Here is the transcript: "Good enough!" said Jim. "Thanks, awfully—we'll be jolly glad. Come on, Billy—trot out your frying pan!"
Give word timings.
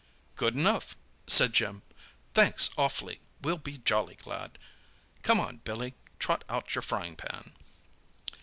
"Good 0.35 0.55
enough!" 0.55 0.97
said 1.27 1.53
Jim. 1.53 1.83
"Thanks, 2.33 2.71
awfully—we'll 2.75 3.59
be 3.59 3.77
jolly 3.77 4.15
glad. 4.15 4.57
Come 5.21 5.39
on, 5.39 5.57
Billy—trot 5.57 6.43
out 6.49 6.73
your 6.73 6.81
frying 6.81 7.15
pan!" 7.15 7.53